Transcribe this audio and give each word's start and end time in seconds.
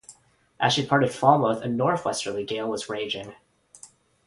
As 0.59 0.73
she 0.73 0.81
departed 0.81 1.13
Falmouth 1.13 1.61
a 1.61 1.67
north-westerly 1.69 2.43
gale 2.43 2.67
was 2.67 2.89
raging. 2.89 3.35